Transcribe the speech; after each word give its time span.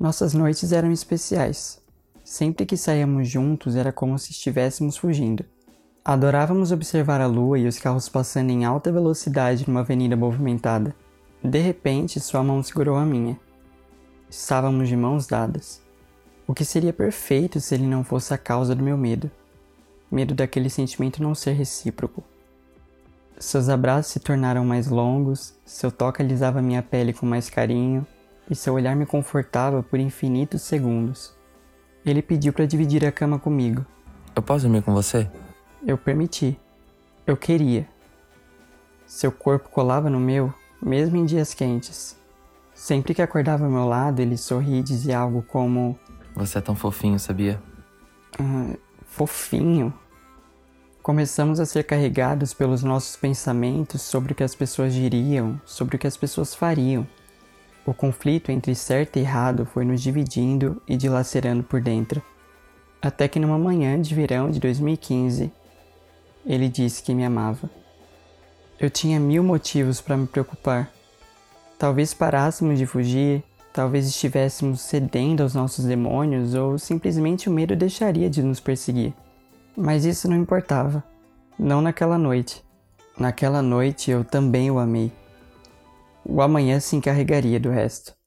Nossas 0.00 0.32
noites 0.32 0.72
eram 0.72 0.90
especiais. 0.90 1.78
Sempre 2.24 2.64
que 2.64 2.74
saíamos 2.74 3.28
juntos 3.28 3.76
era 3.76 3.92
como 3.92 4.18
se 4.18 4.30
estivéssemos 4.30 4.96
fugindo. 4.96 5.44
Adorávamos 6.02 6.72
observar 6.72 7.20
a 7.20 7.26
lua 7.26 7.58
e 7.58 7.66
os 7.66 7.78
carros 7.78 8.08
passando 8.08 8.48
em 8.48 8.64
alta 8.64 8.90
velocidade 8.90 9.68
numa 9.68 9.80
avenida 9.80 10.16
movimentada. 10.16 10.96
De 11.44 11.58
repente, 11.58 12.18
sua 12.18 12.42
mão 12.42 12.62
segurou 12.62 12.96
a 12.96 13.04
minha. 13.04 13.38
Estávamos 14.30 14.88
de 14.88 14.96
mãos 14.96 15.26
dadas. 15.26 15.82
O 16.46 16.54
que 16.54 16.64
seria 16.64 16.94
perfeito 16.94 17.60
se 17.60 17.74
ele 17.74 17.86
não 17.86 18.02
fosse 18.02 18.32
a 18.32 18.38
causa 18.38 18.74
do 18.74 18.82
meu 18.82 18.96
medo. 18.96 19.30
Medo 20.10 20.34
daquele 20.34 20.70
sentimento 20.70 21.22
não 21.22 21.34
ser 21.34 21.52
recíproco. 21.52 22.24
Seus 23.38 23.68
abraços 23.68 24.12
se 24.12 24.20
tornaram 24.20 24.64
mais 24.64 24.88
longos, 24.88 25.52
seu 25.66 25.92
toque 25.92 26.22
alisava 26.22 26.62
minha 26.62 26.82
pele 26.82 27.12
com 27.12 27.26
mais 27.26 27.50
carinho 27.50 28.06
e 28.50 28.54
seu 28.56 28.74
olhar 28.74 28.96
me 28.96 29.06
confortava 29.06 29.82
por 29.82 30.00
infinitos 30.00 30.62
segundos. 30.62 31.32
Ele 32.04 32.20
pediu 32.20 32.52
para 32.52 32.66
dividir 32.66 33.06
a 33.06 33.12
cama 33.12 33.38
comigo. 33.38 33.86
Eu 34.34 34.42
posso 34.42 34.64
dormir 34.64 34.82
com 34.82 34.92
você? 34.92 35.30
Eu 35.86 35.96
permiti. 35.96 36.58
Eu 37.26 37.36
queria. 37.36 37.88
Seu 39.06 39.30
corpo 39.30 39.68
colava 39.68 40.10
no 40.10 40.18
meu, 40.18 40.52
mesmo 40.82 41.16
em 41.16 41.24
dias 41.24 41.54
quentes. 41.54 42.18
Sempre 42.74 43.14
que 43.14 43.22
acordava 43.22 43.64
ao 43.64 43.70
meu 43.70 43.86
lado, 43.86 44.20
ele 44.20 44.36
sorria 44.36 44.80
e 44.80 44.82
dizia 44.82 45.18
algo 45.18 45.42
como: 45.42 45.98
Você 46.34 46.58
é 46.58 46.60
tão 46.60 46.74
fofinho, 46.74 47.18
sabia? 47.18 47.62
Ah, 48.38 48.74
fofinho? 49.04 49.92
Começamos 51.02 51.60
a 51.60 51.66
ser 51.66 51.84
carregados 51.84 52.54
pelos 52.54 52.82
nossos 52.82 53.16
pensamentos 53.16 54.02
sobre 54.02 54.32
o 54.32 54.34
que 54.34 54.42
as 54.42 54.54
pessoas 54.54 54.94
diriam, 54.94 55.60
sobre 55.64 55.96
o 55.96 55.98
que 55.98 56.06
as 56.06 56.16
pessoas 56.16 56.54
fariam. 56.54 57.06
O 57.84 57.94
conflito 57.94 58.52
entre 58.52 58.74
certo 58.74 59.16
e 59.16 59.20
errado 59.20 59.64
foi 59.64 59.84
nos 59.84 60.02
dividindo 60.02 60.80
e 60.86 60.96
dilacerando 60.96 61.62
por 61.62 61.80
dentro. 61.80 62.22
Até 63.00 63.26
que 63.26 63.40
numa 63.40 63.58
manhã 63.58 64.00
de 64.00 64.14
verão 64.14 64.50
de 64.50 64.60
2015, 64.60 65.50
ele 66.44 66.68
disse 66.68 67.02
que 67.02 67.14
me 67.14 67.24
amava. 67.24 67.70
Eu 68.78 68.90
tinha 68.90 69.18
mil 69.18 69.42
motivos 69.42 70.00
para 70.00 70.16
me 70.16 70.26
preocupar. 70.26 70.90
Talvez 71.78 72.12
parássemos 72.12 72.78
de 72.78 72.84
fugir, 72.84 73.42
talvez 73.72 74.06
estivéssemos 74.06 74.82
cedendo 74.82 75.42
aos 75.42 75.54
nossos 75.54 75.84
demônios 75.86 76.54
ou 76.54 76.78
simplesmente 76.78 77.48
o 77.48 77.52
medo 77.52 77.74
deixaria 77.74 78.28
de 78.28 78.42
nos 78.42 78.60
perseguir. 78.60 79.14
Mas 79.74 80.04
isso 80.04 80.28
não 80.28 80.36
importava. 80.36 81.02
Não 81.58 81.80
naquela 81.80 82.18
noite. 82.18 82.62
Naquela 83.18 83.62
noite 83.62 84.10
eu 84.10 84.24
também 84.24 84.70
o 84.70 84.78
amei. 84.78 85.12
O 86.24 86.40
amanhã 86.42 86.80
se 86.80 86.96
encarregaria 86.96 87.58
do 87.58 87.70
resto. 87.70 88.19